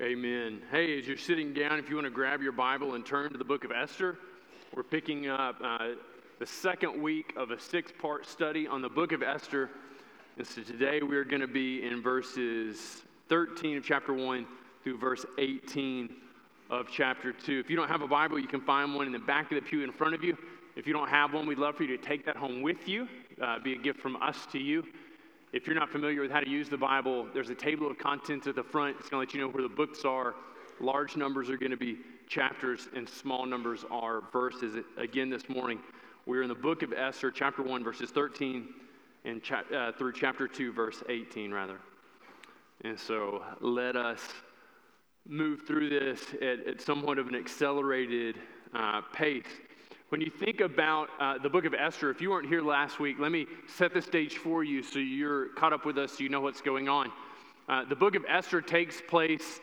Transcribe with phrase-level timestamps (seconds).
[0.00, 0.62] Amen.
[0.70, 3.36] Hey, as you're sitting down, if you want to grab your Bible and turn to
[3.36, 4.16] the book of Esther,
[4.72, 5.88] we're picking up uh,
[6.38, 9.70] the second week of a six part study on the book of Esther.
[10.36, 14.46] And so today we're going to be in verses 13 of chapter 1
[14.84, 16.14] through verse 18
[16.70, 17.58] of chapter 2.
[17.58, 19.68] If you don't have a Bible, you can find one in the back of the
[19.68, 20.38] pew in front of you.
[20.76, 23.08] If you don't have one, we'd love for you to take that home with you,
[23.42, 24.84] uh, be a gift from us to you.
[25.50, 28.46] If you're not familiar with how to use the Bible, there's a table of contents
[28.46, 28.96] at the front.
[29.00, 30.34] It's going to let you know where the books are.
[30.78, 31.98] Large numbers are going to be
[32.28, 34.76] chapters, and small numbers are verses.
[34.98, 35.80] Again, this morning,
[36.26, 38.68] we're in the book of Esther, chapter 1, verses 13,
[39.24, 41.78] and cha- uh, through chapter 2, verse 18, rather.
[42.84, 44.20] And so let us
[45.26, 48.36] move through this at, at somewhat of an accelerated
[48.74, 49.46] uh, pace.
[50.10, 53.16] When you think about uh, the book of Esther, if you weren't here last week,
[53.18, 56.30] let me set the stage for you so you're caught up with us, so you
[56.30, 57.12] know what's going on.
[57.68, 59.60] Uh, the book of Esther takes place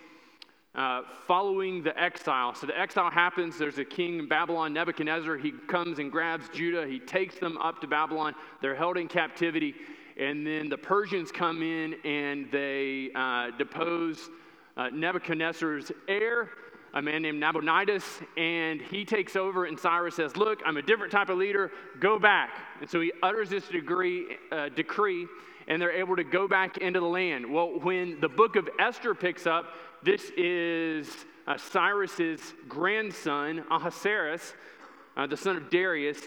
[0.75, 2.53] uh, following the exile.
[2.53, 3.57] So the exile happens.
[3.57, 5.35] There's a king in Babylon, Nebuchadnezzar.
[5.37, 6.85] He comes and grabs Judah.
[6.85, 8.35] He takes them up to Babylon.
[8.61, 9.73] They're held in captivity.
[10.15, 14.29] And then the Persians come in and they uh, depose
[14.77, 16.49] uh, Nebuchadnezzar's heir
[16.95, 18.03] a man named Nabonidus,
[18.37, 22.17] and he takes over, and Cyrus says, Look, I'm a different type of leader, go
[22.17, 22.51] back.
[22.79, 25.27] And so he utters this degree, uh, decree,
[25.67, 27.51] and they're able to go back into the land.
[27.51, 29.73] Well, when the book of Esther picks up,
[30.03, 34.53] this is uh, Cyrus's grandson, Ahasuerus,
[35.17, 36.19] uh, the son of Darius.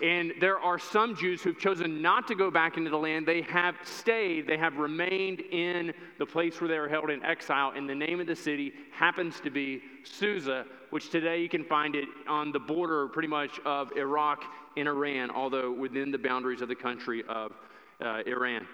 [0.00, 3.26] And there are some Jews who've chosen not to go back into the land.
[3.26, 7.72] They have stayed, they have remained in the place where they were held in exile.
[7.76, 11.94] And the name of the city happens to be Susa, which today you can find
[11.94, 14.44] it on the border pretty much of Iraq
[14.76, 17.52] and Iran, although within the boundaries of the country of
[18.00, 18.66] uh, Iran.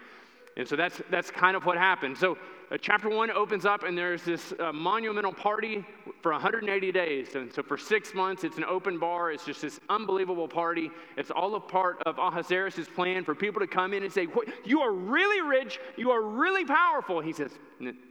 [0.56, 2.16] And so that's, that's kind of what happened.
[2.16, 2.38] So
[2.76, 5.84] chapter one opens up, and there's this uh, monumental party
[6.20, 7.34] for 180 days.
[7.34, 9.32] And so for six months, it's an open bar.
[9.32, 10.90] It's just this unbelievable party.
[11.16, 14.26] It's all a part of Ahasuerus' plan for people to come in and say,
[14.64, 15.80] You are really rich.
[15.96, 17.20] You are really powerful.
[17.20, 17.52] He says,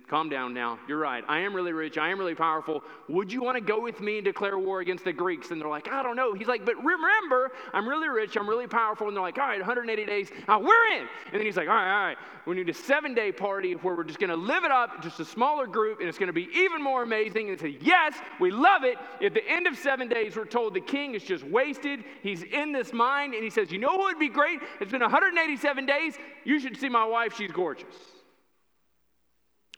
[0.08, 0.80] Calm down now.
[0.88, 1.22] You're right.
[1.28, 1.98] I am really rich.
[1.98, 2.82] I am really powerful.
[3.10, 5.52] Would you want to go with me and declare war against the Greeks?
[5.52, 6.34] And they're like, I don't know.
[6.34, 8.38] He's like, But remember, I'm really rich.
[8.38, 9.08] I'm really powerful.
[9.08, 10.30] And they're like, All right, 180 days.
[10.48, 11.02] Now we're in.
[11.02, 12.18] And then he's like, All right, all right.
[12.46, 15.20] We need a seven day party where we're just going to live it up, just
[15.20, 17.50] a smaller group, and it's going to be even more amazing.
[17.50, 18.98] And they say, Yes, we love it.
[19.22, 22.06] At the end of seven days, we're told the king is just wasted.
[22.24, 23.34] He's in this mind.
[23.34, 24.62] And he says, You know what would be great?
[24.80, 26.16] It's been 187 days.
[26.46, 27.36] You should see my wife.
[27.36, 28.17] She's gorgeous.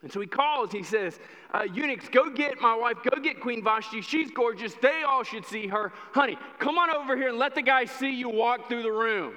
[0.02, 1.20] And so he calls, he says,
[1.54, 4.02] uh, Eunuchs, go get my wife, go get Queen Vashti.
[4.02, 4.74] She's gorgeous.
[4.82, 5.92] They all should see her.
[6.14, 9.34] Honey, come on over here and let the guy see you walk through the room.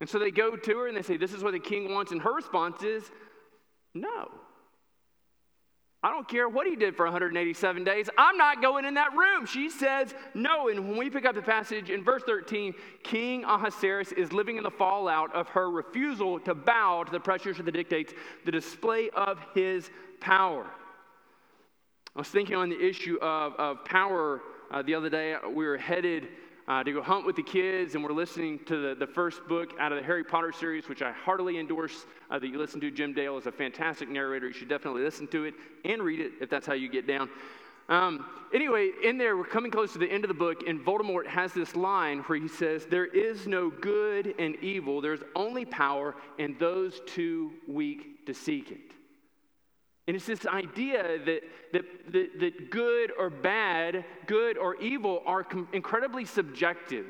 [0.00, 2.10] And so they go to her and they say, This is what the king wants.
[2.10, 3.04] And her response is,
[3.94, 4.30] No.
[6.04, 8.10] I don't care what he did for 187 days.
[8.18, 9.46] I'm not going in that room.
[9.46, 10.68] She says no.
[10.68, 14.64] And when we pick up the passage in verse 13, King Ahasuerus is living in
[14.64, 18.12] the fallout of her refusal to bow to the pressures of the dictates,
[18.44, 20.66] the display of his power.
[22.14, 25.36] I was thinking on the issue of, of power uh, the other day.
[25.54, 26.28] We were headed
[26.66, 29.74] uh, to go hunt with the kids, and we're listening to the, the first book
[29.78, 32.90] out of the Harry Potter series, which I heartily endorse uh, that you listen to.
[32.90, 34.46] Jim Dale is a fantastic narrator.
[34.46, 35.54] You should definitely listen to it
[35.84, 37.28] and read it if that's how you get down.
[37.90, 41.26] Um, anyway, in there, we're coming close to the end of the book, and Voldemort
[41.26, 46.14] has this line where he says, There is no good and evil, there's only power,
[46.38, 48.94] and those too weak to seek it.
[50.06, 51.40] And it's this idea that,
[51.72, 57.06] that, that, that good or bad, good or evil are com- incredibly subjective.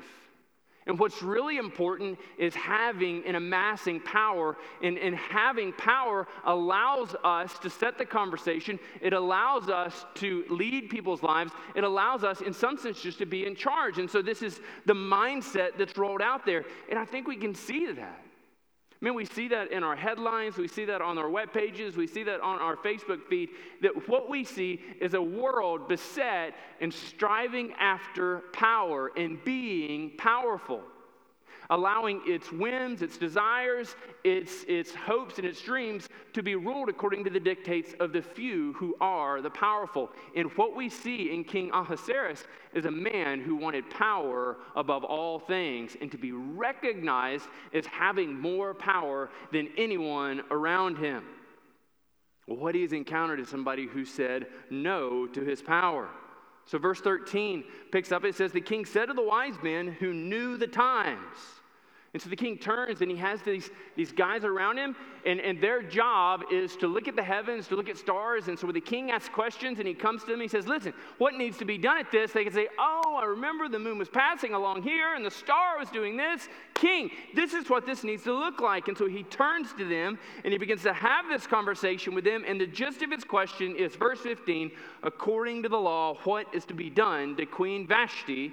[0.87, 4.56] And what's really important is having and amassing power.
[4.83, 8.78] And, and having power allows us to set the conversation.
[9.00, 11.53] It allows us to lead people's lives.
[11.75, 13.99] It allows us, in some sense, just to be in charge.
[13.99, 16.65] And so, this is the mindset that's rolled out there.
[16.91, 18.23] And I think we can see that.
[19.04, 21.94] I mean, we see that in our headlines, we see that on our web pages,
[21.94, 23.50] we see that on our Facebook feed,
[23.82, 30.80] that what we see is a world beset and striving after power and being powerful
[31.71, 37.25] allowing its whims, its desires, its, its hopes, and its dreams to be ruled according
[37.25, 40.11] to the dictates of the few who are the powerful.
[40.37, 42.45] And what we see in King Ahasuerus
[42.75, 48.39] is a man who wanted power above all things and to be recognized as having
[48.39, 51.25] more power than anyone around him.
[52.47, 56.11] what he's encountered is somebody who said no to his power.
[56.66, 60.15] So, verse 13 picks up, it says, The king said to the wise men who
[60.15, 61.37] knew the times,
[62.15, 64.95] And so the king turns and he has these, these guys around him,
[65.27, 68.47] and, and their job is to look at the heavens, to look at stars.
[68.47, 70.95] And so when the king asks questions and he comes to them, he says, Listen,
[71.19, 72.31] what needs to be done at this?
[72.31, 75.77] They can say, Oh, I remember the moon was passing along here and the star
[75.77, 76.49] was doing this.
[76.75, 78.87] King, this is what this needs to look like.
[78.87, 82.45] And so he turns to them and he begins to have this conversation with them.
[82.47, 84.71] And the gist of his question is verse 15
[85.03, 88.53] according to the law, what is to be done to Queen Vashti?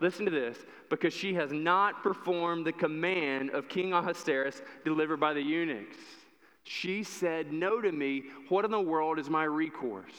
[0.00, 0.58] Listen to this
[0.90, 5.96] because she has not performed the command of King Ahasuerus delivered by the eunuchs.
[6.64, 8.24] She said no to me.
[8.48, 10.12] What in the world is my recourse?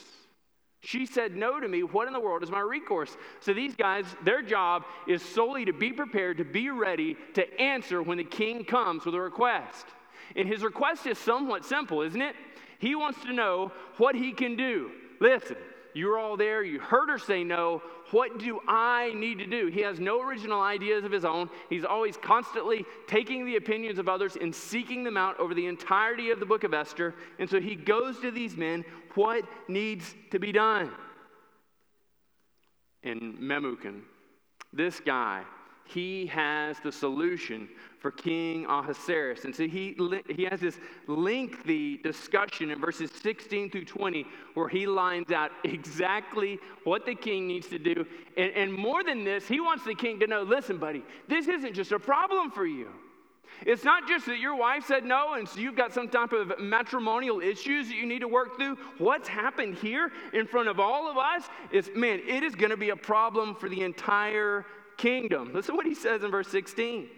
[0.82, 1.82] She said no to me.
[1.82, 3.16] What in the world is my recourse?
[3.40, 8.02] So these guys, their job is solely to be prepared, to be ready to answer
[8.02, 9.86] when the king comes with a request.
[10.36, 12.34] And his request is somewhat simple, isn't it?
[12.78, 14.90] He wants to know what he can do.
[15.20, 15.56] Listen,
[15.94, 16.62] you're all there.
[16.62, 17.82] You heard her say no.
[18.10, 19.68] What do I need to do?
[19.68, 21.48] He has no original ideas of his own.
[21.68, 26.30] He's always constantly taking the opinions of others and seeking them out over the entirety
[26.30, 27.14] of the book of Esther.
[27.38, 28.84] And so he goes to these men
[29.14, 30.90] what needs to be done?
[33.02, 34.02] And Memucan,
[34.72, 35.42] this guy,
[35.84, 37.68] he has the solution
[38.00, 39.44] for King Ahasuerus.
[39.44, 39.96] And so he,
[40.28, 46.58] he has this lengthy discussion in verses 16 through 20 where he lines out exactly
[46.84, 48.06] what the king needs to do.
[48.36, 51.74] And, and more than this, he wants the king to know listen, buddy, this isn't
[51.74, 52.88] just a problem for you.
[53.66, 56.58] It's not just that your wife said no and so you've got some type of
[56.58, 58.78] matrimonial issues that you need to work through.
[58.96, 62.78] What's happened here in front of all of us is, man, it is going to
[62.78, 64.64] be a problem for the entire
[64.96, 65.52] kingdom.
[65.52, 67.08] Listen to what he says in verse 16.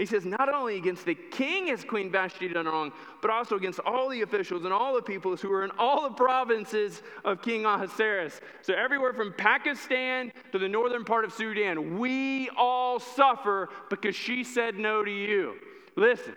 [0.00, 3.80] He says, Not only against the king has Queen Vashti done wrong, but also against
[3.80, 7.66] all the officials and all the peoples who are in all the provinces of King
[7.66, 8.40] Ahasuerus.
[8.62, 14.42] So, everywhere from Pakistan to the northern part of Sudan, we all suffer because she
[14.42, 15.56] said no to you.
[15.96, 16.34] Listen,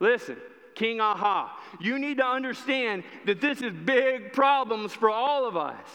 [0.00, 0.38] listen.
[0.74, 5.86] King Aha, you need to understand that this is big problems for all of us.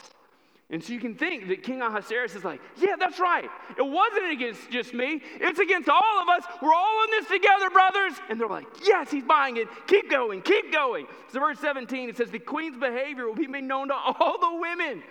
[0.70, 3.50] And so you can think that King Ahasuerus is like, yeah, that's right.
[3.78, 5.22] It wasn't against just me.
[5.40, 6.44] It's against all of us.
[6.62, 8.14] We're all in this together, brothers.
[8.30, 9.70] And they're like, yes, he's buying it.
[9.88, 11.08] Keep going, keep going.
[11.32, 14.60] So verse 17, it says, the queen's behavior will be made known to all the
[14.60, 15.04] women.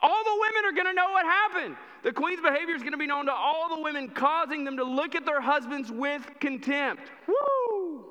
[0.00, 1.76] All the women are going to know what happened.
[2.02, 4.84] The queen's behavior is going to be known to all the women, causing them to
[4.84, 7.02] look at their husbands with contempt.
[7.26, 8.04] Woo!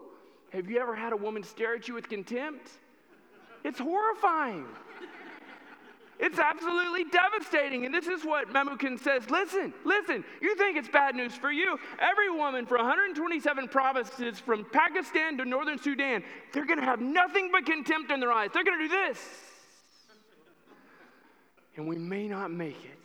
[0.52, 2.70] Have you ever had a woman stare at you with contempt?
[3.64, 4.66] It's horrifying.
[6.20, 7.86] It's absolutely devastating.
[7.86, 11.78] And this is what Memucan says listen, listen, you think it's bad news for you.
[12.00, 16.24] Every woman from 127 provinces from Pakistan to northern Sudan,
[16.54, 18.50] they're going to have nothing but contempt in their eyes.
[18.54, 19.20] They're going to do this.
[21.76, 22.98] And we may not make it.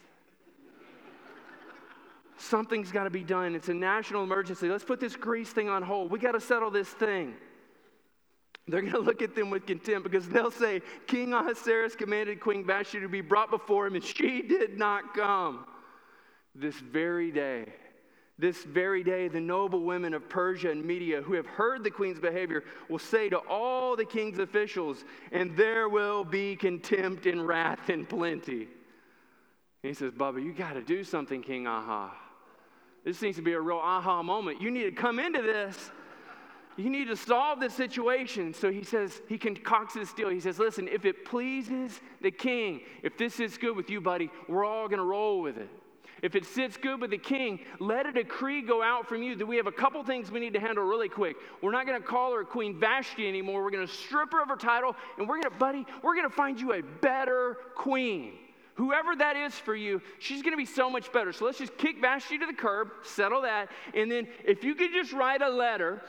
[2.38, 3.55] Something's got to be done.
[3.55, 4.69] It's a national emergency.
[4.69, 6.11] Let's put this Greece thing on hold.
[6.11, 7.35] We got to settle this thing.
[8.69, 12.64] They're going to look at them with contempt because they'll say, King Ahasuerus commanded Queen
[12.64, 15.67] Vashti to be brought before him, and she did not come.
[16.55, 17.67] This very day,
[18.38, 22.20] this very day, the noble women of Persia and Media who have heard the queen's
[22.20, 27.91] behavior will say to all the king's officials, and there will be contempt and wrath
[27.91, 28.69] in plenty.
[29.82, 32.15] And he says, Bubba, you got to do something, King Aha.
[33.05, 34.62] This needs to be a real aha moment.
[34.62, 35.91] You need to come into this
[36.77, 38.55] you need to solve this situation.
[38.55, 40.29] So he says, he concocts this deal.
[40.29, 44.31] He says, listen, if it pleases the king, if this sits good with you, buddy,
[44.49, 45.69] we're all going to roll with it.
[46.23, 49.46] If it sits good with the king, let a decree go out from you that
[49.46, 51.37] we have a couple things we need to handle really quick.
[51.61, 53.65] We're not going to call her Queen Vashti anymore.
[53.65, 56.29] We're going to strip her of her title, and we're going to, buddy, we're going
[56.29, 58.35] to find you a better queen.
[58.77, 61.32] Whoever that is for you, she's going to be so much better.
[61.32, 64.93] So let's just kick Vashti to the curb, settle that, and then if you could
[64.93, 66.01] just write a letter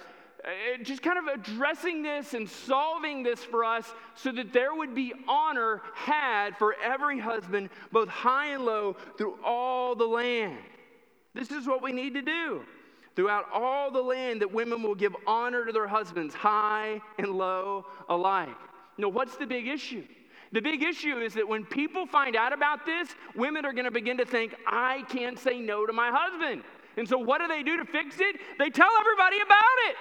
[0.44, 4.94] Uh, just kind of addressing this and solving this for us so that there would
[4.94, 10.58] be honor had for every husband, both high and low, through all the land.
[11.34, 12.62] This is what we need to do.
[13.16, 17.86] Throughout all the land, that women will give honor to their husbands, high and low
[18.10, 18.50] alike.
[18.98, 20.04] Now, what's the big issue?
[20.52, 23.92] The big issue is that when people find out about this, women are going to
[23.92, 26.64] begin to think, I can't say no to my husband.
[26.98, 28.36] And so, what do they do to fix it?
[28.60, 29.96] They tell everybody about it.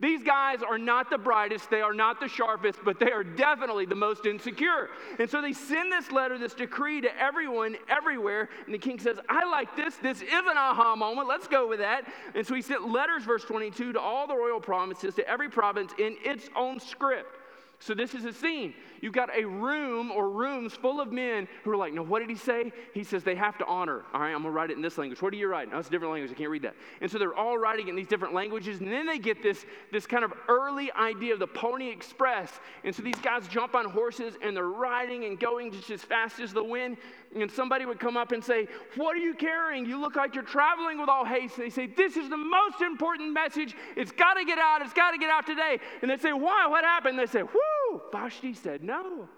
[0.00, 3.84] These guys are not the brightest, they are not the sharpest, but they are definitely
[3.84, 4.90] the most insecure.
[5.18, 8.48] And so they send this letter, this decree to everyone, everywhere.
[8.64, 9.96] And the king says, I like this.
[9.96, 11.26] This is an aha moment.
[11.26, 12.04] Let's go with that.
[12.36, 15.92] And so he sent letters, verse 22, to all the royal provinces, to every province
[15.98, 17.37] in its own script.
[17.80, 18.74] So, this is a scene.
[19.00, 22.28] You've got a room or rooms full of men who are like, no, what did
[22.28, 22.72] he say?
[22.92, 24.02] He says they have to honor.
[24.12, 25.22] All right, I'm going to write it in this language.
[25.22, 25.72] What are you writing?
[25.72, 26.32] No, it's a different language.
[26.32, 26.74] I can't read that.
[27.00, 28.80] And so they're all writing in these different languages.
[28.80, 32.58] And then they get this, this kind of early idea of the Pony Express.
[32.84, 36.40] And so these guys jump on horses and they're riding and going just as fast
[36.40, 36.96] as the wind.
[37.36, 38.66] And somebody would come up and say,
[38.96, 39.86] What are you carrying?
[39.86, 41.56] You look like you're traveling with all haste.
[41.56, 43.76] And they say, This is the most important message.
[43.96, 44.82] It's got to get out.
[44.82, 45.78] It's got to get out today.
[46.02, 46.66] And they say, Why?
[46.66, 47.18] What happened?
[47.18, 47.67] They say, Whoo!
[48.12, 49.28] Vashti said no.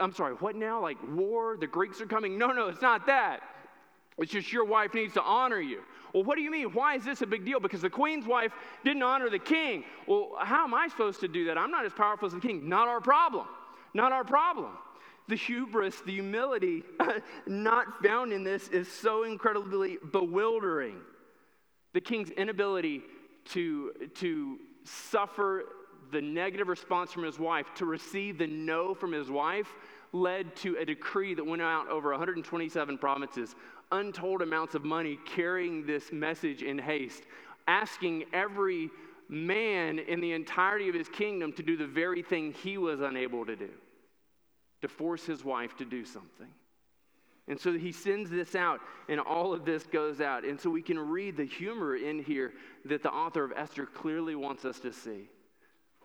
[0.00, 0.80] I'm sorry, what now?
[0.80, 1.56] Like war?
[1.56, 2.38] The Greeks are coming?
[2.38, 3.40] No, no, it's not that.
[4.18, 5.82] It's just your wife needs to honor you.
[6.12, 6.72] Well, what do you mean?
[6.72, 7.58] Why is this a big deal?
[7.58, 8.52] Because the queen's wife
[8.84, 9.84] didn't honor the king.
[10.06, 11.58] Well, how am I supposed to do that?
[11.58, 12.68] I'm not as powerful as the king.
[12.68, 13.46] Not our problem.
[13.92, 14.70] Not our problem.
[15.26, 16.84] The hubris, the humility
[17.46, 21.00] not found in this is so incredibly bewildering.
[21.92, 23.02] The king's inability
[23.46, 25.64] to, to suffer
[26.10, 29.68] the negative response from his wife, to receive the no from his wife,
[30.12, 33.54] led to a decree that went out over 127 provinces,
[33.92, 37.24] untold amounts of money carrying this message in haste,
[37.66, 38.90] asking every
[39.28, 43.44] man in the entirety of his kingdom to do the very thing he was unable
[43.44, 43.70] to do,
[44.82, 46.48] to force his wife to do something.
[47.46, 50.44] And so he sends this out, and all of this goes out.
[50.44, 52.54] And so we can read the humor in here
[52.86, 55.28] that the author of Esther clearly wants us to see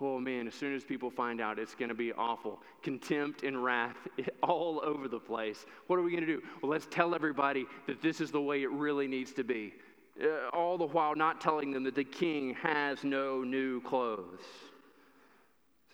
[0.02, 2.60] oh man, as soon as people find out, it's going to be awful.
[2.82, 3.98] Contempt and wrath
[4.44, 5.66] all over the place.
[5.88, 6.42] What are we going to do?
[6.62, 9.74] Well, let's tell everybody that this is the way it really needs to be.
[10.22, 14.42] Uh, all the while not telling them that the king has no new clothes.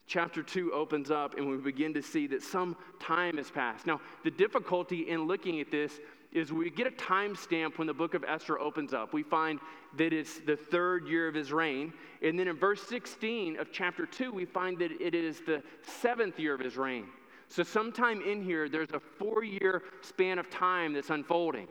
[0.07, 3.87] Chapter 2 opens up, and we begin to see that some time has passed.
[3.87, 5.99] Now, the difficulty in looking at this
[6.35, 9.13] is we get a timestamp when the book of Esther opens up.
[9.13, 9.59] We find
[9.97, 11.93] that it's the third year of his reign.
[12.21, 16.37] And then in verse 16 of chapter 2, we find that it is the seventh
[16.37, 17.05] year of his reign.
[17.47, 21.67] So, sometime in here, there's a four year span of time that's unfolding.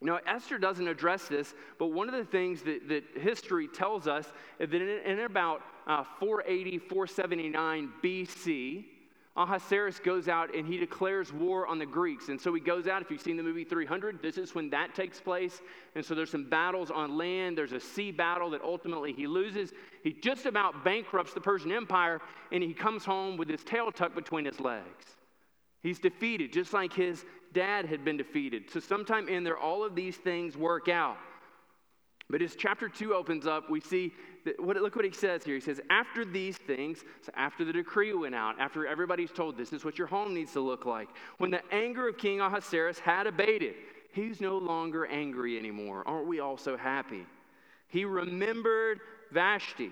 [0.00, 4.26] Now, Esther doesn't address this, but one of the things that, that history tells us
[4.58, 8.84] is that in, in about uh, 480, 479 BC,
[9.34, 12.28] Ahasuerus goes out and he declares war on the Greeks.
[12.28, 14.94] And so he goes out, if you've seen the movie 300, this is when that
[14.94, 15.62] takes place.
[15.94, 17.56] And so there's some battles on land.
[17.56, 19.72] There's a sea battle that ultimately he loses.
[20.04, 22.20] He just about bankrupts the Persian Empire
[22.50, 25.16] and he comes home with his tail tucked between his legs.
[25.82, 27.24] He's defeated, just like his
[27.54, 28.70] dad had been defeated.
[28.70, 31.16] So sometime in there, all of these things work out.
[32.30, 34.12] But as chapter 2 opens up, we see
[34.44, 35.54] that, what, look what he says here.
[35.54, 39.72] He says, After these things, so after the decree went out, after everybody's told this
[39.72, 43.26] is what your home needs to look like, when the anger of King Ahasuerus had
[43.26, 43.74] abated,
[44.12, 46.02] he's no longer angry anymore.
[46.06, 47.26] Aren't we all so happy?
[47.88, 49.00] He remembered
[49.30, 49.90] Vashti.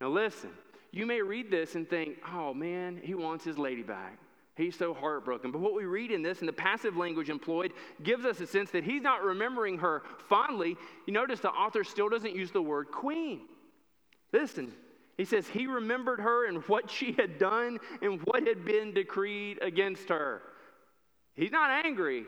[0.00, 0.50] Now listen,
[0.92, 4.18] you may read this and think, oh man, he wants his lady back.
[4.56, 5.50] He's so heartbroken.
[5.50, 8.70] But what we read in this, and the passive language employed, gives us a sense
[8.70, 10.76] that he's not remembering her fondly.
[11.06, 13.42] You notice the author still doesn't use the word queen.
[14.32, 14.72] Listen,
[15.16, 19.58] he says he remembered her and what she had done and what had been decreed
[19.60, 20.42] against her.
[21.34, 22.24] He's not angry,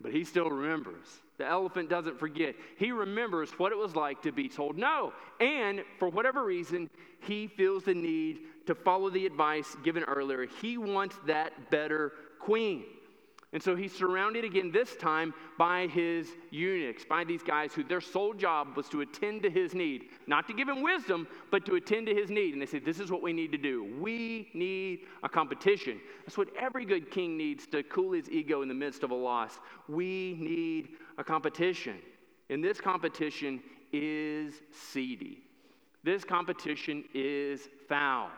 [0.00, 1.06] but he still remembers.
[1.38, 2.54] The elephant doesn't forget.
[2.76, 5.12] He remembers what it was like to be told no.
[5.40, 6.90] And for whatever reason,
[7.20, 10.46] he feels the need to follow the advice given earlier.
[10.60, 12.84] He wants that better queen.
[13.52, 18.00] And so he's surrounded again, this time by his eunuchs, by these guys who their
[18.00, 20.10] sole job was to attend to his need.
[20.28, 22.52] Not to give him wisdom, but to attend to his need.
[22.52, 23.92] And they said, This is what we need to do.
[23.98, 26.00] We need a competition.
[26.24, 29.16] That's what every good king needs to cool his ego in the midst of a
[29.16, 29.58] loss.
[29.88, 31.96] We need a competition.
[32.50, 33.60] And this competition
[33.92, 35.38] is seedy,
[36.04, 38.30] this competition is foul.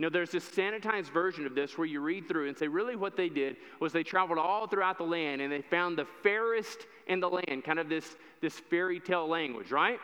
[0.00, 3.16] Now, there's this sanitized version of this where you read through and say, really, what
[3.16, 7.18] they did was they traveled all throughout the land and they found the fairest in
[7.18, 9.98] the land, kind of this, this fairy tale language, right?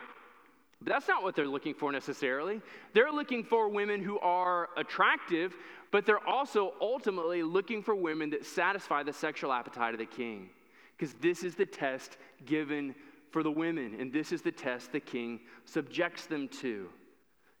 [0.81, 2.61] But that's not what they're looking for necessarily.
[2.93, 5.55] They're looking for women who are attractive,
[5.91, 10.49] but they're also ultimately looking for women that satisfy the sexual appetite of the king.
[10.97, 12.95] Because this is the test given
[13.31, 16.89] for the women, and this is the test the king subjects them to.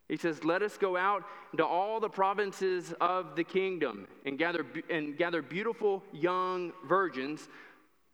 [0.07, 4.65] He says, Let us go out into all the provinces of the kingdom and gather,
[4.89, 7.47] and gather beautiful young virgins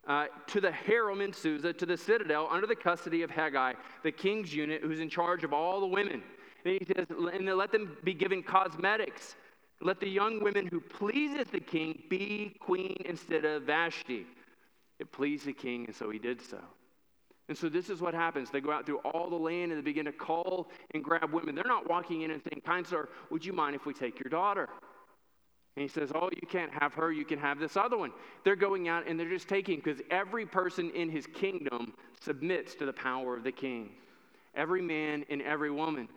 [0.08, 4.12] uh, to the harem in Susa, to the citadel, under the custody of Hegai, the
[4.12, 6.24] king's eunuch, who's in charge of all the women.
[6.66, 9.36] And he says, And let them be given cosmetics.
[9.82, 14.26] Let the young women who pleases the king be queen instead of Vashti.
[15.00, 16.60] It pleased the king, and so he did so.
[17.52, 18.50] And so this is what happens.
[18.50, 21.54] They go out through all the land and they begin to call and grab women.
[21.54, 24.30] They're not walking in and saying, Kind sir, would you mind if we take your
[24.30, 24.70] daughter?
[25.76, 28.14] And he says, Oh, you can't have her, you can have this other one.
[28.46, 32.86] They're going out and they're just taking, because every person in his kingdom submits to
[32.86, 33.90] the power of the king.
[34.56, 36.08] Every man and every woman.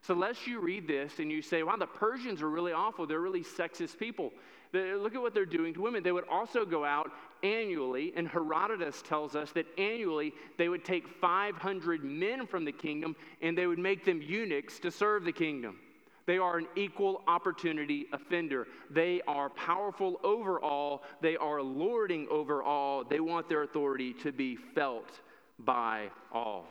[0.00, 3.06] So, lest you read this and you say, wow, the Persians are really awful.
[3.06, 4.32] They're really sexist people.
[4.72, 6.02] They, look at what they're doing to women.
[6.02, 7.10] They would also go out
[7.42, 13.16] annually, and Herodotus tells us that annually they would take 500 men from the kingdom
[13.42, 15.78] and they would make them eunuchs to serve the kingdom.
[16.26, 18.66] They are an equal opportunity offender.
[18.90, 21.02] They are powerful over all.
[21.22, 23.02] They are lording over all.
[23.02, 25.20] They want their authority to be felt
[25.58, 26.66] by all.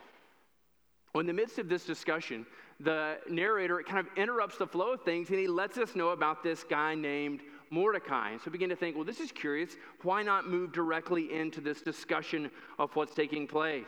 [1.13, 2.45] Well, in the midst of this discussion,
[2.79, 6.43] the narrator kind of interrupts the flow of things and he lets us know about
[6.43, 8.31] this guy named Mordecai.
[8.31, 9.75] And so begin to think, well, this is curious.
[10.03, 13.85] Why not move directly into this discussion of what's taking place?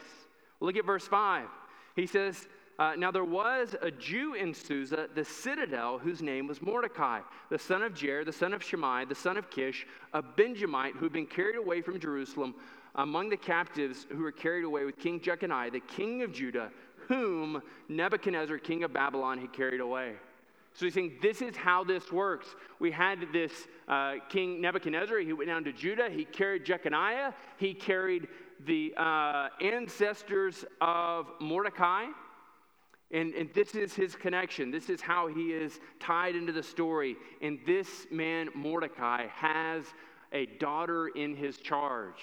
[0.59, 1.47] Look at verse 5.
[1.95, 2.47] He says,
[2.79, 7.19] uh, now there was a Jew in Susa, the citadel, whose name was Mordecai,
[7.49, 11.03] the son of Jair, the son of Shimei, the son of Kish, a Benjamite who
[11.03, 12.55] had been carried away from Jerusalem
[12.95, 16.71] among the captives who were carried away with King Jeconiah, the king of Judah,
[17.07, 20.13] whom Nebuchadnezzar, king of Babylon, had carried away.
[20.73, 22.47] So he's saying this is how this works.
[22.79, 23.51] We had this
[23.87, 25.19] uh, king Nebuchadnezzar.
[25.19, 26.09] He went down to Judah.
[26.09, 27.33] He carried Jeconiah.
[27.57, 28.27] He carried
[28.65, 32.05] the uh, ancestors of Mordecai.
[33.11, 34.69] And, and this is his connection.
[34.69, 37.15] This is how he is tied into the story.
[37.41, 39.85] And this man, Mordecai, has
[40.31, 42.21] a daughter in his charge.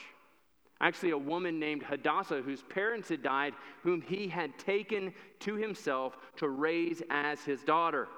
[0.80, 6.16] Actually, a woman named Hadassah, whose parents had died, whom he had taken to himself
[6.36, 8.08] to raise as his daughter.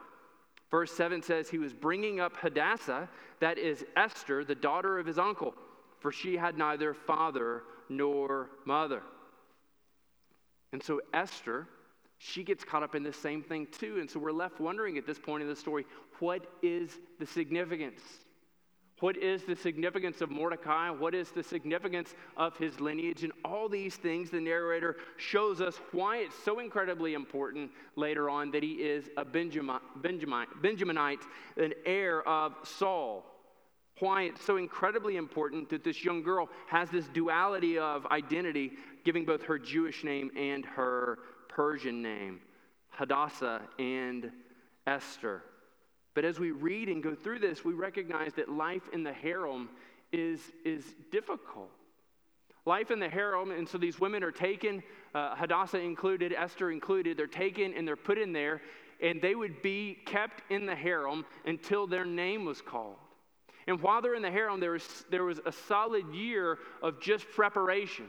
[0.71, 3.09] Verse 7 says, He was bringing up Hadassah,
[3.41, 5.55] that is Esther, the daughter of his uncle,
[6.01, 9.03] for she had neither father nor mother.
[10.73, 11.67] And so Esther
[12.19, 13.99] she gets caught up in the same thing too.
[14.01, 15.87] And so we're left wondering at this point in the story
[16.19, 18.03] what is the significance?
[19.01, 20.91] What is the significance of Mordecai?
[20.91, 23.23] What is the significance of his lineage?
[23.23, 28.51] And all these things, the narrator shows us why it's so incredibly important later on
[28.51, 31.23] that he is a Benjamin, Benjamin, Benjaminite,
[31.57, 33.25] an heir of Saul.
[34.01, 38.73] Why it's so incredibly important that this young girl has this duality of identity,
[39.05, 42.41] giving both her Jewish name and her Persian name,
[42.91, 44.31] Hadassah and
[44.87, 45.43] Esther.
[46.19, 49.69] But as we read and go through this, we recognize that life in the harem
[50.11, 51.71] is, is difficult.
[52.67, 54.83] Life in the harem, and so these women are taken,
[55.15, 58.61] uh, Hadassah included, Esther included, they're taken and they're put in there,
[59.01, 62.97] and they would be kept in the harem until their name was called.
[63.69, 67.31] And while they're in the harem, there was, there was a solid year of just
[67.31, 68.07] preparation.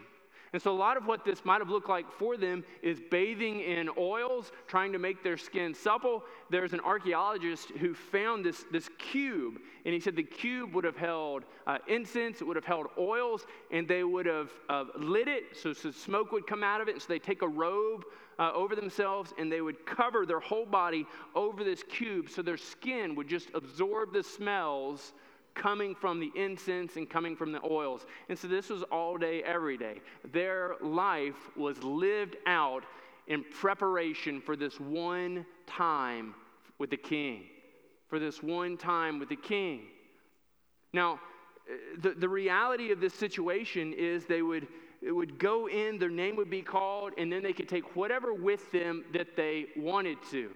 [0.52, 3.60] And so, a lot of what this might have looked like for them is bathing
[3.62, 6.24] in oils, trying to make their skin supple.
[6.50, 10.98] There's an archaeologist who found this, this cube, and he said the cube would have
[10.98, 15.44] held uh, incense, it would have held oils, and they would have uh, lit it
[15.56, 16.94] so, so smoke would come out of it.
[16.94, 18.06] And so, they take a robe
[18.40, 22.58] uh, over themselves and they would cover their whole body over this cube so their
[22.58, 25.14] skin would just absorb the smells
[25.56, 28.06] coming from the incense and coming from the oils.
[28.30, 30.02] And so this was all day, every day.
[30.32, 32.84] Their life was lived out
[33.28, 36.34] in preparation for this one time
[36.78, 37.44] with the king.
[38.08, 39.82] For this one time with the king.
[40.94, 41.20] Now,
[42.02, 44.68] the, the reality of this situation is they would,
[45.02, 48.34] it would go in, their name would be called, and then they could take whatever
[48.34, 50.52] with them that they wanted to.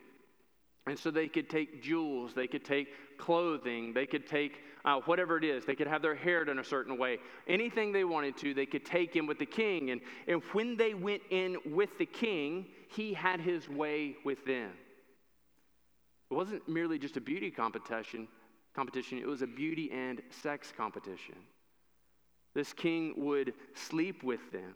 [0.88, 5.38] And so they could take jewels, they could take clothing, they could take uh, whatever
[5.38, 5.66] it is.
[5.66, 7.18] They could have their hair done a certain way.
[7.48, 9.92] Anything they wanted to, they could take in with the king.
[9.92, 14.72] And, and when they went in with the king, he had his way with them.
[16.30, 18.28] It wasn't merely just a beauty competition,
[18.76, 21.36] competition, it was a beauty and sex competition.
[22.54, 24.76] This king would sleep with them.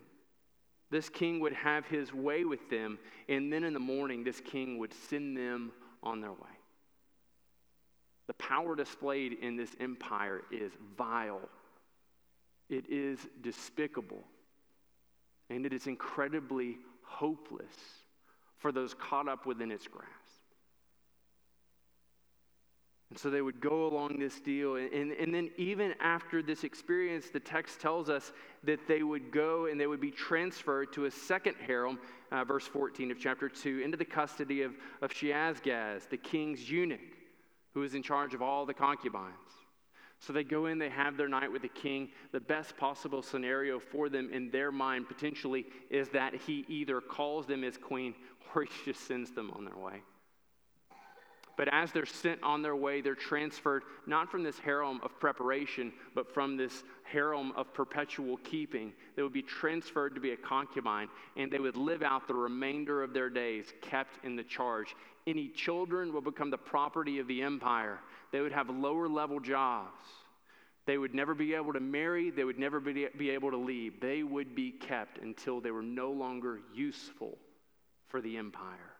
[0.90, 4.78] This king would have his way with them, and then in the morning, this king
[4.78, 6.57] would send them on their way.
[8.28, 11.50] The power displayed in this empire is vile,
[12.70, 14.24] it is despicable,
[15.50, 17.74] and it is incredibly hopeless
[18.58, 20.12] for those caught up within its grasp.
[23.10, 24.76] And so they would go along this deal.
[24.76, 28.34] And, and, and, then, even after this experience, the text tells us
[28.66, 32.00] that they would go and they would be transferred to a second harem,
[32.34, 37.00] uh, verse 14 of chapter 2, into the custody of, of Shaashgaz, the king's eunuch,
[37.78, 39.36] who was in charge of all the concubines.
[40.18, 42.10] So they go in, they have their night with the king.
[42.32, 47.46] The best possible scenario for them in their mind potentially is that he either calls
[47.46, 48.16] them as queen
[48.56, 50.02] or he just sends them on their way.
[51.56, 55.94] But as they're sent on their way, they're transferred not from this harem of preparation,
[56.16, 58.92] but from this harem of perpetual keeping.
[59.16, 63.04] They would be transferred to be a concubine, and they would live out the remainder
[63.04, 64.96] of their days kept in the charge.
[65.28, 68.00] Any children will become the property of the empire.
[68.32, 70.06] They would have lower level jobs.
[70.86, 72.32] They would never be able to marry.
[72.32, 74.00] They would never be, be able to leave.
[74.00, 77.38] They would be kept until they were no longer useful
[78.08, 78.94] for the empire.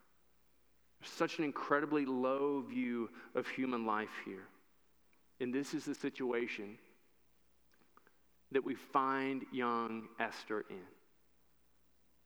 [1.02, 4.48] Such an incredibly low view of human life here.
[5.40, 6.78] And this is the situation
[8.52, 10.76] that we find young Esther in.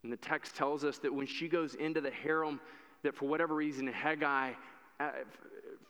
[0.04, 2.60] And the text tells us that when she goes into the harem,
[3.04, 4.56] that for whatever reason, Hegai
[5.00, 5.10] uh,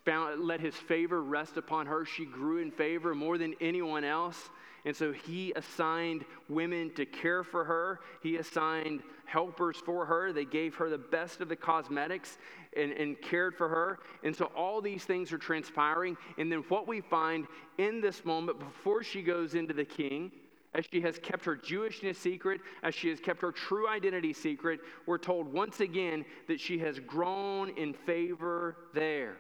[0.06, 2.06] found, let his favor rest upon her.
[2.06, 4.50] She grew in favor more than anyone else.
[4.84, 8.00] And so he assigned women to care for her.
[8.24, 10.34] He assigned helpers for her.
[10.34, 12.40] They gave her the best of the cosmetics
[12.76, 14.00] and, and cared for her.
[14.24, 16.18] And so all these things are transpiring.
[16.40, 17.46] And then what we find
[17.78, 20.32] in this moment before she goes into the king,
[20.74, 24.80] as she has kept her Jewishness secret, as she has kept her true identity secret,
[25.06, 29.36] we're told once again that she has grown in favor there.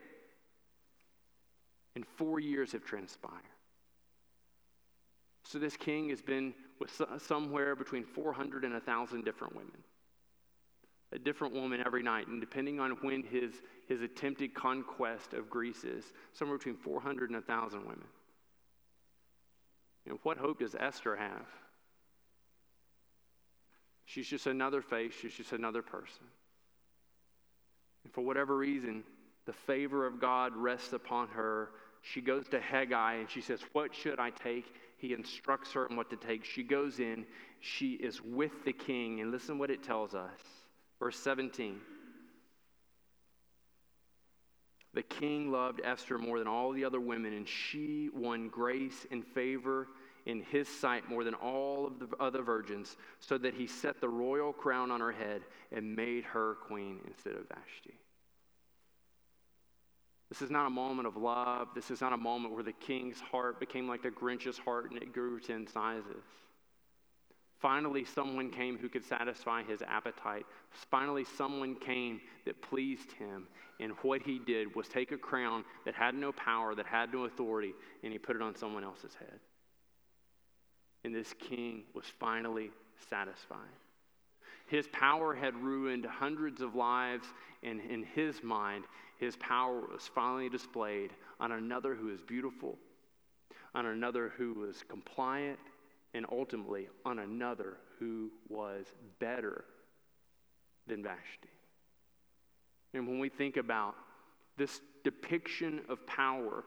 [1.96, 3.36] And four years have transpired.
[5.44, 9.78] So this king has been with somewhere between 400 and 1,000 different women.
[11.14, 12.28] A different woman every night.
[12.28, 13.54] And depending on when his,
[13.88, 18.08] his attempted conquest of Greece is, somewhere between 400 and 1,000 women.
[20.08, 21.46] And what hope does Esther have?
[24.06, 26.26] She's just another face, she's just another person.
[28.04, 29.04] And for whatever reason,
[29.46, 31.70] the favor of God rests upon her.
[32.02, 34.66] She goes to Hegai and she says, What should I take?
[34.98, 36.46] He instructs her on what to take.
[36.46, 37.26] She goes in,
[37.60, 40.40] she is with the king, and listen what it tells us.
[41.00, 41.80] Verse 17.
[44.94, 49.26] The king loved Esther more than all the other women, and she won grace and
[49.26, 49.88] favor
[50.26, 54.10] in his sight more than all of the other virgins, so that he set the
[54.10, 57.98] royal crown on her head and made her queen instead of Vashti.
[60.30, 61.70] This is not a moment of love.
[61.76, 65.02] This is not a moment where the king's heart became like the Grinch's heart and
[65.02, 66.24] it grew 10 sizes.
[67.62, 70.46] Finally, someone came who could satisfy his appetite.
[70.72, 73.48] Finally, someone came that pleased him.
[73.80, 77.26] And what he did was take a crown that had no power, that had no
[77.26, 79.40] authority, and he put it on someone else's head.
[81.04, 82.72] And this king was finally
[83.10, 83.60] satisfied.
[84.68, 87.28] His power had ruined hundreds of lives,
[87.62, 88.86] and in his mind,
[89.18, 92.78] his power was finally displayed on another who is beautiful,
[93.76, 95.60] on another who was compliant,
[96.14, 98.86] and ultimately on another who was
[99.20, 99.66] better
[100.88, 101.50] than Vashti.
[102.94, 103.96] And when we think about
[104.58, 106.64] this depiction of power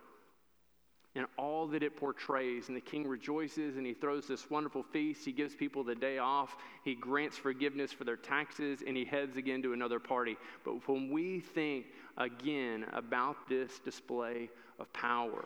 [1.17, 2.69] and all that it portrays.
[2.69, 5.25] And the king rejoices and he throws this wonderful feast.
[5.25, 6.57] He gives people the day off.
[6.85, 10.37] He grants forgiveness for their taxes and he heads again to another party.
[10.65, 15.45] But when we think again about this display of power,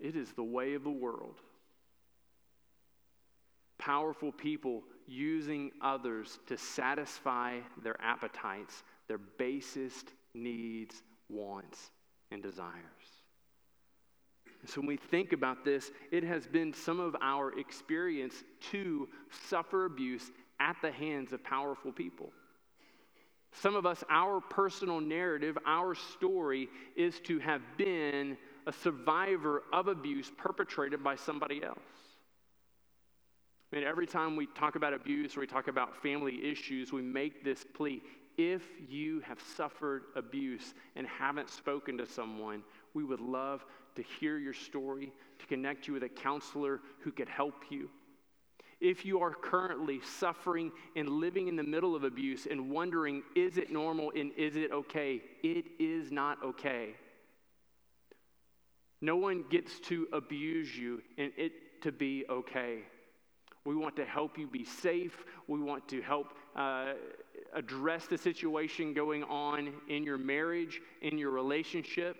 [0.00, 1.40] it is the way of the world.
[3.86, 11.92] Powerful people using others to satisfy their appetites, their basest needs, wants,
[12.32, 12.72] and desires.
[14.64, 19.08] So when we think about this, it has been some of our experience to
[19.48, 22.32] suffer abuse at the hands of powerful people.
[23.52, 29.86] Some of us, our personal narrative, our story is to have been a survivor of
[29.86, 31.78] abuse perpetrated by somebody else.
[33.76, 37.02] I mean, every time we talk about abuse or we talk about family issues, we
[37.02, 38.02] make this plea.
[38.38, 42.62] If you have suffered abuse and haven't spoken to someone,
[42.94, 47.28] we would love to hear your story, to connect you with a counselor who could
[47.28, 47.90] help you.
[48.80, 53.58] If you are currently suffering and living in the middle of abuse and wondering, is
[53.58, 55.20] it normal and is it okay?
[55.42, 56.94] It is not okay.
[59.02, 62.78] No one gets to abuse you and it to be okay.
[63.66, 65.24] We want to help you be safe.
[65.48, 66.92] We want to help uh,
[67.52, 72.16] address the situation going on in your marriage, in your relationship.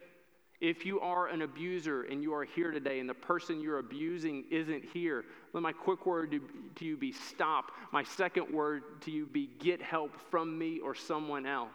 [0.61, 4.45] If you are an abuser and you are here today and the person you're abusing
[4.51, 6.41] isn't here, let my quick word to,
[6.77, 7.71] to, you be stop.
[7.93, 11.71] My second word to you be get help from me or someone else.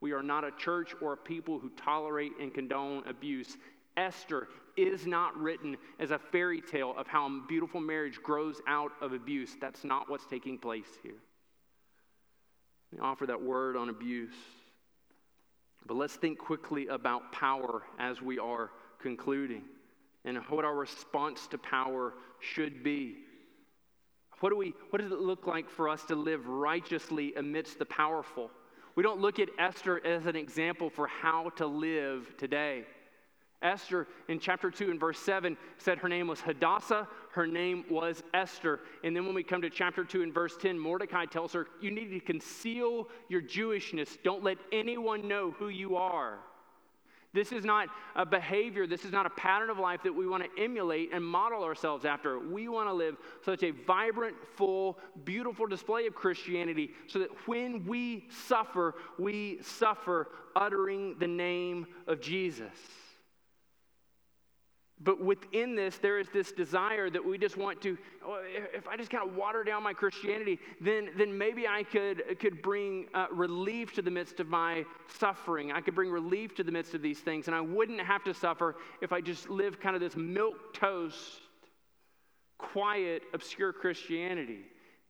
[0.00, 3.56] We are not a church or a people who tolerate and condone abuse.
[3.96, 8.92] Esther is not written as a fairy tale of how a beautiful marriage grows out
[9.00, 9.56] of abuse.
[9.60, 11.20] That's not what's taking place here.
[12.92, 14.34] We offer that word on abuse.
[15.86, 19.62] But let's think quickly about power as we are concluding
[20.24, 23.16] and what our response to power should be.
[24.40, 27.86] What, do we, what does it look like for us to live righteously amidst the
[27.86, 28.50] powerful?
[28.94, 32.84] We don't look at Esther as an example for how to live today.
[33.62, 38.22] Esther in chapter 2 and verse 7 said her name was Hadassah, her name was
[38.34, 38.80] Esther.
[39.04, 41.90] And then when we come to chapter 2 and verse 10, Mordecai tells her, You
[41.90, 44.18] need to conceal your Jewishness.
[44.22, 46.38] Don't let anyone know who you are.
[47.34, 50.44] This is not a behavior, this is not a pattern of life that we want
[50.44, 52.38] to emulate and model ourselves after.
[52.38, 57.86] We want to live such a vibrant, full, beautiful display of Christianity so that when
[57.86, 62.68] we suffer, we suffer uttering the name of Jesus.
[65.04, 68.40] But within this, there is this desire that we just want to, oh,
[68.72, 72.62] if I just kind of water down my Christianity, then, then maybe I could, could
[72.62, 75.72] bring uh, relief to the midst of my suffering.
[75.72, 77.48] I could bring relief to the midst of these things.
[77.48, 81.40] And I wouldn't have to suffer if I just lived kind of this milk toast,
[82.58, 84.60] quiet, obscure Christianity.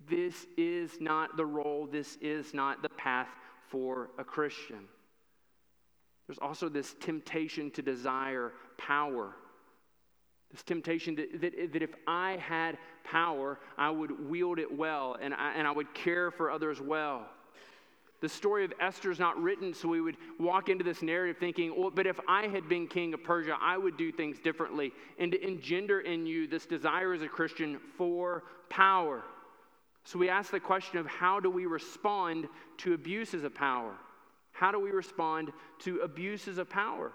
[0.09, 3.29] This is not the role, this is not the path
[3.69, 4.89] for a Christian.
[6.27, 9.35] There's also this temptation to desire power
[10.53, 15.33] this temptation that, that, that, if I had power, I would wield it well and
[15.35, 17.27] I, and I would care for others well.
[18.21, 21.75] The story of Esther is not written so we would walk into this narrative thinking,
[21.77, 24.93] well, but if I had been king of Persia, I would do things differently.
[25.19, 29.25] And to engender in you this desire as a Christian for power.
[30.05, 32.47] So we ask the question of how do we respond
[32.79, 33.95] to abuses of power?
[34.53, 37.11] How do we respond to abuses of power?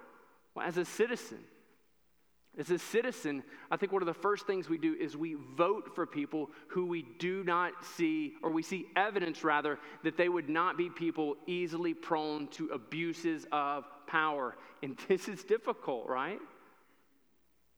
[0.55, 1.39] Well, as a citizen,
[2.57, 5.93] as a citizen, I think one of the first things we do is we vote
[5.93, 10.49] for people who we do not see, or we see evidence rather, that they would
[10.49, 14.55] not be people easily prone to abuses of power.
[14.81, 16.39] And this is difficult, right?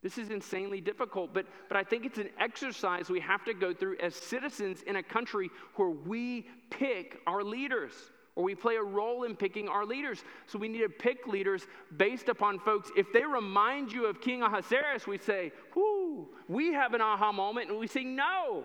[0.02, 3.74] This is insanely difficult, but, but I think it's an exercise we have to go
[3.74, 7.92] through as citizens in a country where we pick our leaders
[8.36, 10.24] or we play a role in picking our leaders.
[10.48, 12.90] So we need to pick leaders based upon folks.
[12.96, 17.70] If they remind you of King Ahasuerus, we say, whoo, we have an aha moment,
[17.70, 18.64] and we say, no.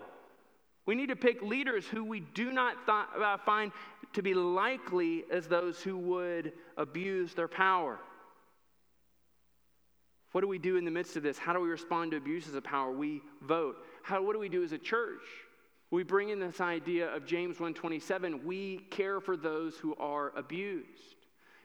[0.87, 3.73] We need to pick leaders who we do not th- uh, find
[4.13, 7.99] to be likely as those who would abuse their power.
[10.33, 11.39] What do we do in the midst of this?
[11.39, 12.91] How do we respond to abuses of power?
[12.91, 13.77] We vote.
[14.03, 15.23] How, what do we do as a church?
[15.95, 21.17] We bring in this idea of James 1:27, we care for those who are abused.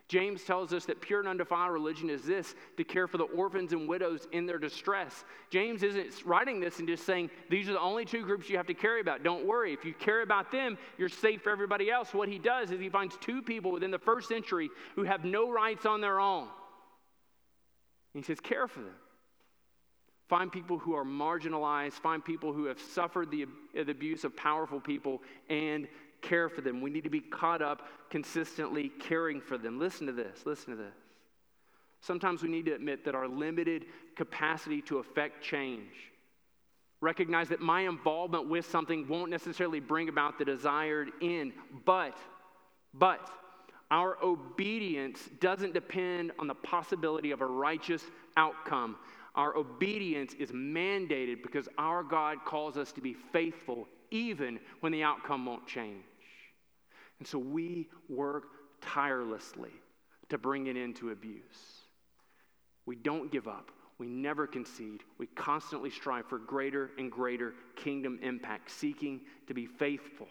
[0.07, 3.73] James tells us that pure and undefiled religion is this to care for the orphans
[3.73, 5.23] and widows in their distress.
[5.51, 8.65] James isn't writing this and just saying, these are the only two groups you have
[8.65, 9.23] to care about.
[9.23, 9.71] Don't worry.
[9.71, 12.11] If you care about them, you're safe for everybody else.
[12.11, 15.51] What he does is he finds two people within the first century who have no
[15.51, 16.47] rights on their own.
[18.15, 18.95] And he says, care for them.
[20.29, 24.79] Find people who are marginalized, find people who have suffered the, the abuse of powerful
[24.79, 25.87] people, and
[26.21, 26.81] care for them.
[26.81, 29.79] We need to be caught up consistently caring for them.
[29.79, 30.93] Listen to this, listen to this.
[32.01, 35.91] Sometimes we need to admit that our limited capacity to affect change,
[37.01, 41.53] recognize that my involvement with something won't necessarily bring about the desired end,
[41.85, 42.17] but,
[42.93, 43.29] but,
[43.91, 48.03] our obedience doesn't depend on the possibility of a righteous
[48.37, 48.95] outcome.
[49.39, 55.03] Our obedience is mandated because our God calls us to be faithful even when the
[55.03, 56.03] outcome won't change.
[57.19, 58.47] And so we work
[58.81, 59.71] tirelessly
[60.27, 61.85] to bring it into abuse.
[62.85, 63.71] We don't give up.
[63.97, 65.03] We never concede.
[65.17, 70.27] We constantly strive for greater and greater kingdom impact, seeking to be faithful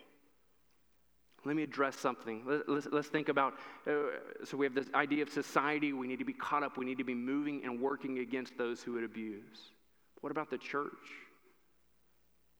[1.44, 2.42] let me address something.
[2.66, 3.54] Let's, let's think about
[3.86, 3.92] uh,
[4.44, 5.92] so we have this idea of society.
[5.92, 6.76] We need to be caught up.
[6.76, 9.58] We need to be moving and working against those who would abuse.
[10.20, 10.92] What about the church?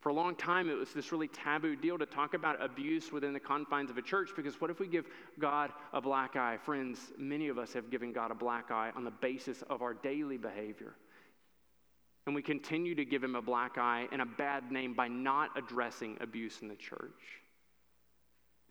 [0.01, 3.33] For a long time, it was this really taboo deal to talk about abuse within
[3.33, 5.07] the confines of a church because what if we give
[5.41, 6.57] God a black eye?
[6.59, 9.95] Friends, many of us have given God a black eye on the basis of our
[9.95, 10.95] daily behavior.
[12.27, 15.51] And we continue to give him a black eye and a bad name by not
[15.57, 17.11] addressing abuse in the church.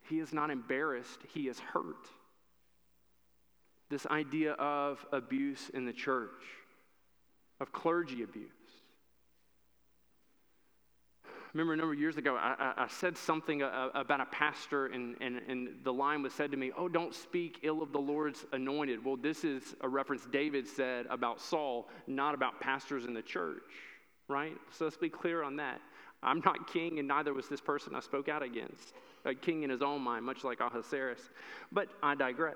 [0.09, 2.07] He is not embarrassed, he is hurt.
[3.89, 6.43] This idea of abuse in the church,
[7.59, 8.51] of clergy abuse.
[11.53, 15.15] remember a number of years ago, I, I, said something uh, about a pastor, and,
[15.21, 18.45] and, and the line was said to me, Oh, don't speak ill of the Lord's
[18.51, 19.03] anointed.
[19.03, 23.63] Well, this is a reference David said about Saul, not about pastors in the church,
[24.27, 24.55] right?
[24.71, 25.81] So let's be clear on that.
[26.21, 28.93] I'm not king, and neither was this person I spoke out against.
[29.27, 31.21] A king in his own mind, much like Ahasuerus.
[31.71, 32.55] But I digress.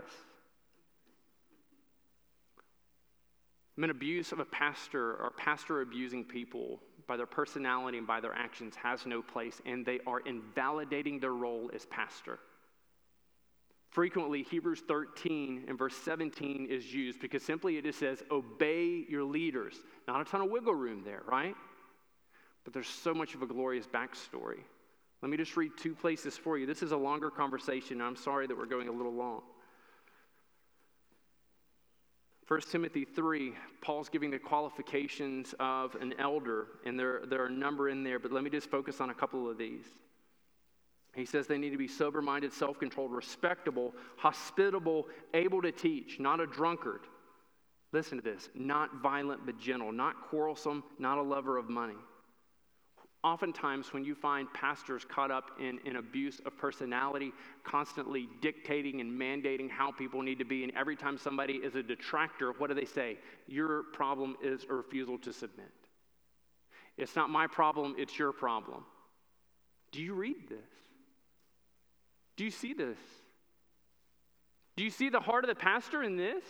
[3.78, 8.34] Mean, abuse of a pastor or pastor abusing people by their personality and by their
[8.34, 12.40] actions has no place, and they are invalidating their role as pastor.
[13.90, 19.24] Frequently, Hebrews 13 and verse 17 is used because simply it just says, Obey your
[19.24, 19.76] leaders.
[20.08, 21.56] Not a ton of wiggle room there, right?
[22.64, 24.62] But there's so much of a glorious backstory.
[25.22, 26.66] Let me just read two places for you.
[26.66, 28.02] This is a longer conversation.
[28.02, 29.42] I'm sorry that we're going a little long.
[32.48, 37.52] 1 Timothy 3, Paul's giving the qualifications of an elder, and there, there are a
[37.52, 39.86] number in there, but let me just focus on a couple of these.
[41.16, 46.20] He says they need to be sober minded, self controlled, respectable, hospitable, able to teach,
[46.20, 47.02] not a drunkard.
[47.94, 51.96] Listen to this not violent but gentle, not quarrelsome, not a lover of money.
[53.24, 57.32] Oftentimes, when you find pastors caught up in, in abuse of personality,
[57.64, 61.84] constantly dictating and mandating how people need to be, and every time somebody is a
[61.84, 63.20] detractor, what do they say?
[63.48, 65.72] Your problem is a refusal to submit.
[66.98, 68.86] It's not my problem, it's your problem.
[69.92, 70.58] Do you read this?
[72.38, 72.98] Do you see this?
[74.78, 76.44] Do you see the heart of the pastor in this?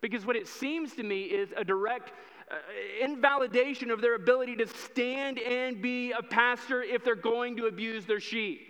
[0.00, 2.12] Because what it seems to me is a direct
[2.48, 2.54] Uh,
[3.02, 8.06] invalidation of their ability to stand and be a pastor if they're going to abuse
[8.06, 8.60] their sheep.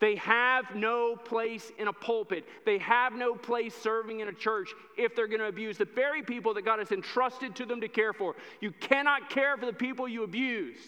[0.00, 2.44] They have no place in a pulpit.
[2.64, 6.24] They have no place serving in a church if they're going to abuse the very
[6.24, 8.34] people that God has entrusted to them to care for.
[8.60, 10.80] You cannot care for the people you abuse.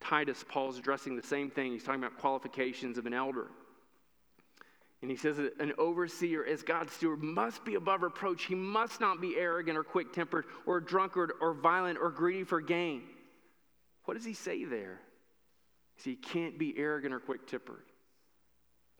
[0.00, 1.72] Titus, Paul's addressing the same thing.
[1.72, 3.46] He's talking about qualifications of an elder.
[5.02, 8.44] And he says that an overseer, as God's steward, must be above reproach.
[8.44, 12.60] He must not be arrogant or quick tempered or drunkard or violent or greedy for
[12.60, 13.02] gain.
[14.04, 15.00] What does he say there?
[15.96, 17.82] He, says he can't be arrogant or quick tempered.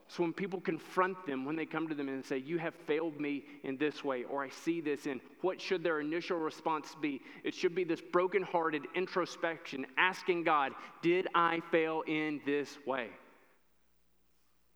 [0.08, 3.20] So when people confront them, when they come to them and say, You have failed
[3.20, 7.20] me in this way, or I see this in, what should their initial response be?
[7.42, 13.08] It should be this brokenhearted introspection, asking God, Did I fail in this way?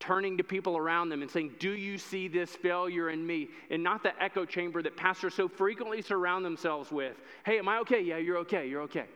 [0.00, 3.48] Turning to people around them and saying, Do you see this failure in me?
[3.70, 7.16] And not the echo chamber that pastors so frequently surround themselves with.
[7.44, 8.00] Hey, am I okay?
[8.00, 9.06] Yeah, you're okay, you're okay.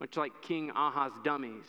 [0.00, 1.64] Much like King Ahaz dummies.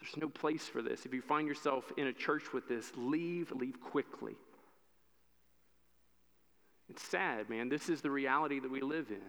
[0.00, 1.06] There's no place for this.
[1.06, 4.34] If you find yourself in a church with this, leave, leave quickly.
[6.90, 7.70] It's sad, man.
[7.70, 9.22] This is the reality that we live in.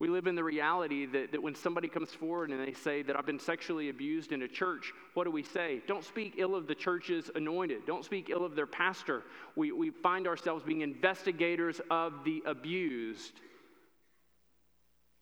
[0.00, 3.16] We live in the reality that, that when somebody comes forward and they say that
[3.16, 5.82] I've been sexually abused in a church, what do we say?
[5.86, 7.86] Don't speak ill of the church's anointed.
[7.86, 9.22] Don't speak ill of their pastor.
[9.54, 13.40] We, we find ourselves being investigators of the abused.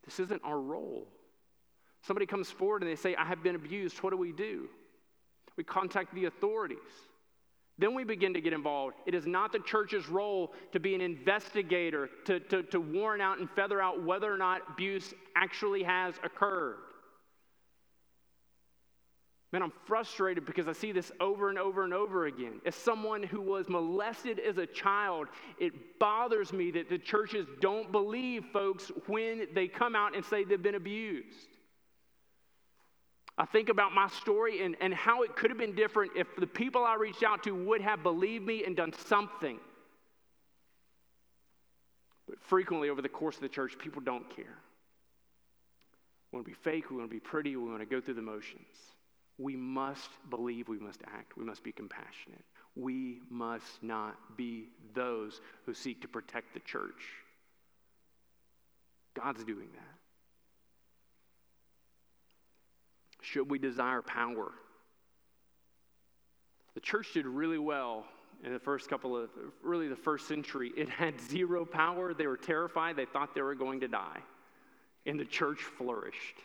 [0.05, 1.07] This isn't our role.
[2.03, 3.99] Somebody comes forward and they say, I have been abused.
[3.99, 4.69] What do we do?
[5.57, 6.79] We contact the authorities.
[7.83, 8.95] Then we begin to get involved.
[9.07, 13.41] It is not the church's role to be an investigator, to, to, to warn out
[13.41, 16.77] and feather out whether or not abuse actually has occurred.
[19.51, 22.61] Man, I'm frustrated because I see this over and over and over again.
[22.65, 25.27] As someone who was molested as a child,
[25.59, 30.45] it bothers me that the churches don't believe folks when they come out and say
[30.45, 31.49] they've been abused.
[33.39, 36.47] I think about my story and, and how it could have been different if the
[36.47, 39.59] people I reached out to would have believed me and done something.
[42.29, 44.59] But frequently over the course of the church, people don't care.
[46.31, 48.15] We want to be fake, we want to be pretty, we want to go through
[48.15, 48.69] the motions.
[49.39, 52.45] We must believe, we must act, we must be compassionate.
[52.75, 57.03] We must not be those who seek to protect the church.
[59.15, 59.92] God's doing that.
[63.23, 64.53] Should we desire power?
[66.75, 68.05] The church did really well
[68.45, 69.31] in the first couple of,
[69.63, 70.73] really the first century.
[70.77, 72.13] It had zero power.
[72.13, 72.97] They were terrified.
[72.97, 74.19] They thought they were going to die.
[75.07, 76.37] And the church flourished.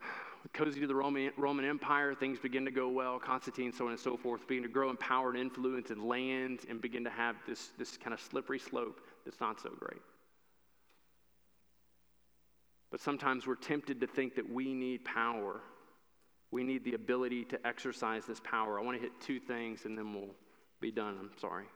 [0.54, 3.18] Cozy to the Roman, Roman Empire, things begin to go well.
[3.18, 6.60] Constantine, so on and so forth, begin to grow in power and influence and land
[6.70, 10.00] and begin to have this, this kind of slippery slope that's not so great.
[12.90, 15.60] But sometimes we're tempted to think that we need power.
[16.50, 18.78] We need the ability to exercise this power.
[18.78, 20.34] I want to hit two things and then we'll
[20.80, 21.16] be done.
[21.20, 21.66] I'm sorry.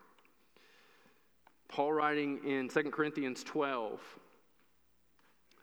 [1.69, 4.01] Paul writing in 2 Corinthians 12.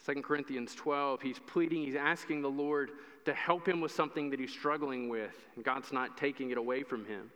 [0.05, 2.91] 2 Corinthians 12, he's pleading, he's asking the Lord
[3.25, 6.83] to help him with something that he's struggling with, and God's not taking it away
[6.83, 7.29] from him.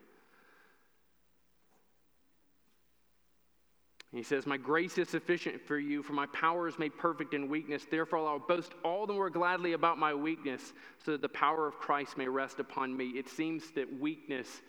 [4.13, 7.49] He says, My grace is sufficient for you, for my power is made perfect in
[7.49, 7.85] weakness.
[7.89, 11.79] Therefore, I'll boast all the more gladly about my weakness, so that the power of
[11.79, 13.09] Christ may rest upon me.
[13.09, 14.61] It seems that weakness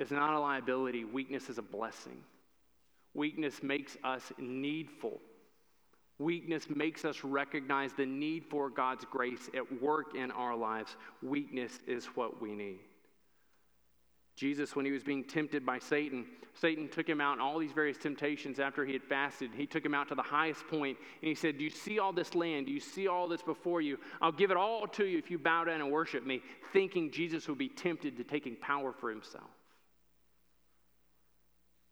[0.00, 2.18] is not a liability, weakness is a blessing.
[3.14, 5.20] Weakness makes us needful.
[6.18, 10.96] Weakness makes us recognize the need for God's grace at work in our lives.
[11.22, 12.80] Weakness is what we need.
[14.36, 16.24] Jesus, when he was being tempted by Satan,
[16.54, 19.50] Satan took him out in all these various temptations after he had fasted.
[19.54, 22.12] He took him out to the highest point and he said, Do you see all
[22.12, 22.66] this land?
[22.66, 23.98] Do you see all this before you?
[24.20, 27.48] I'll give it all to you if you bow down and worship me, thinking Jesus
[27.48, 29.50] would be tempted to taking power for himself.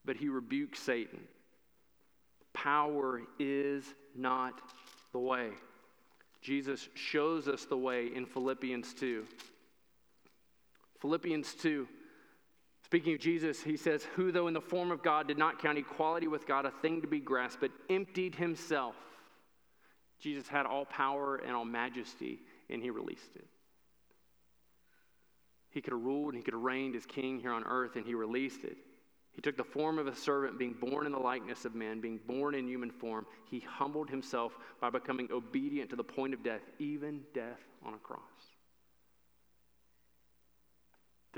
[0.05, 1.21] But he rebuked Satan.
[2.53, 3.85] Power is
[4.17, 4.61] not
[5.13, 5.51] the way.
[6.41, 9.25] Jesus shows us the way in Philippians 2.
[11.01, 11.87] Philippians 2
[12.89, 15.77] Speaking of Jesus, he says, Who, though in the form of God, did not count
[15.77, 18.95] equality with God a thing to be grasped, but emptied himself.
[20.19, 23.47] Jesus had all power and all majesty, and he released it.
[25.69, 28.07] He could have ruled and he could have reigned as king here on earth, and
[28.07, 28.79] he released it.
[29.33, 32.19] He took the form of a servant, being born in the likeness of man, being
[32.27, 33.27] born in human form.
[33.51, 37.99] He humbled himself by becoming obedient to the point of death, even death on a
[37.99, 38.28] cross.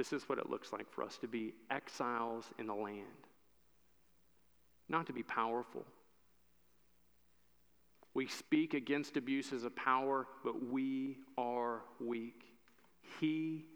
[0.01, 3.05] This is what it looks like for us to be exiles in the land,
[4.89, 5.85] not to be powerful.
[8.15, 12.45] We speak against abuses of power, but we are weak.
[13.21, 13.67] He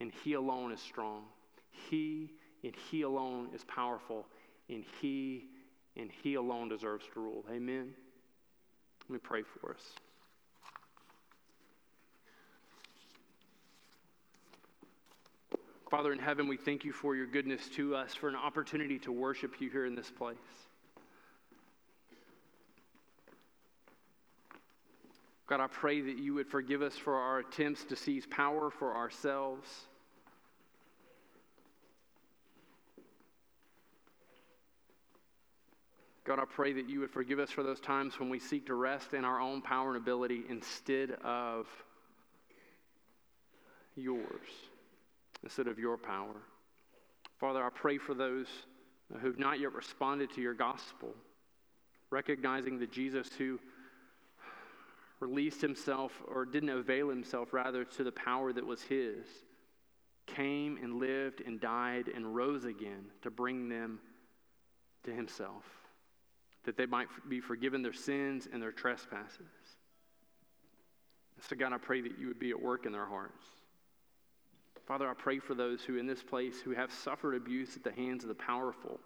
[0.00, 1.24] and He alone is strong.
[1.90, 2.30] He
[2.62, 4.28] and He alone is powerful.
[4.68, 5.46] And He
[5.96, 7.44] and He alone deserves to rule.
[7.50, 7.92] Amen.
[9.08, 9.82] Let me pray for us.
[15.92, 19.12] Father in heaven, we thank you for your goodness to us, for an opportunity to
[19.12, 20.38] worship you here in this place.
[25.46, 28.96] God, I pray that you would forgive us for our attempts to seize power for
[28.96, 29.68] ourselves.
[36.24, 38.74] God, I pray that you would forgive us for those times when we seek to
[38.74, 41.66] rest in our own power and ability instead of
[43.94, 44.71] yours
[45.42, 46.36] instead of your power.
[47.38, 48.46] Father, I pray for those
[49.20, 51.14] who've not yet responded to your gospel,
[52.10, 53.58] recognizing that Jesus, who
[55.20, 59.26] released himself or didn't avail himself rather to the power that was his,
[60.26, 63.98] came and lived and died and rose again to bring them
[65.04, 65.64] to himself,
[66.64, 69.40] that they might be forgiven their sins and their trespasses.
[71.48, 73.44] So, God, I pray that you would be at work in their hearts.
[74.86, 77.92] Father, I pray for those who in this place who have suffered abuse at the
[77.92, 78.98] hands of the powerful.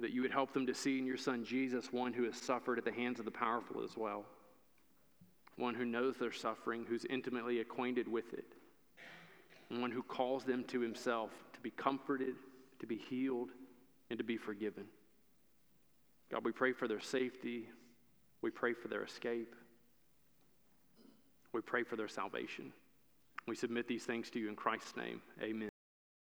[0.00, 2.78] That you would help them to see in your son Jesus one who has suffered
[2.78, 4.24] at the hands of the powerful as well.
[5.56, 8.52] One who knows their suffering, who's intimately acquainted with it.
[9.68, 12.34] And one who calls them to himself to be comforted,
[12.80, 13.50] to be healed,
[14.08, 14.84] and to be forgiven.
[16.30, 17.68] God, we pray for their safety.
[18.42, 19.54] We pray for their escape.
[21.52, 22.72] We pray for their salvation.
[23.46, 25.22] We submit these things to you in Christ's name.
[25.42, 25.69] Amen.